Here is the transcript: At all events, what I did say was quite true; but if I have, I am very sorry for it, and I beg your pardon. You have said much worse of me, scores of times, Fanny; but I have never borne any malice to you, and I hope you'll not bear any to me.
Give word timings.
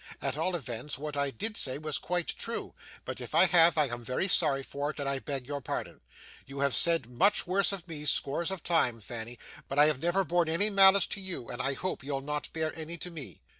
At 0.19 0.35
all 0.35 0.55
events, 0.55 0.97
what 0.97 1.15
I 1.15 1.29
did 1.29 1.55
say 1.55 1.77
was 1.77 1.99
quite 1.99 2.29
true; 2.29 2.73
but 3.05 3.21
if 3.21 3.35
I 3.35 3.45
have, 3.45 3.77
I 3.77 3.87
am 3.89 4.03
very 4.03 4.27
sorry 4.27 4.63
for 4.63 4.89
it, 4.89 4.99
and 4.99 5.07
I 5.07 5.19
beg 5.19 5.45
your 5.45 5.61
pardon. 5.61 6.01
You 6.47 6.61
have 6.61 6.73
said 6.75 7.07
much 7.07 7.45
worse 7.45 7.71
of 7.71 7.87
me, 7.87 8.05
scores 8.05 8.49
of 8.49 8.63
times, 8.63 9.05
Fanny; 9.05 9.37
but 9.67 9.77
I 9.77 9.85
have 9.85 10.01
never 10.01 10.23
borne 10.23 10.49
any 10.49 10.71
malice 10.71 11.05
to 11.05 11.21
you, 11.21 11.49
and 11.49 11.61
I 11.61 11.73
hope 11.75 12.03
you'll 12.03 12.21
not 12.21 12.51
bear 12.51 12.73
any 12.75 12.97
to 12.97 13.11
me. 13.11 13.41